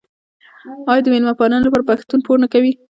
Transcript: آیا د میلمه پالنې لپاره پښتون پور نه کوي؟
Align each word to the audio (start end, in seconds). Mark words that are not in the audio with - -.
آیا 0.89 1.01
د 1.03 1.07
میلمه 1.13 1.33
پالنې 1.39 1.65
لپاره 1.67 1.87
پښتون 1.89 2.19
پور 2.25 2.37
نه 2.43 2.47
کوي؟ 2.53 2.73